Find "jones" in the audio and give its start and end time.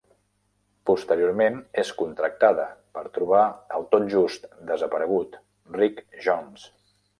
6.27-6.69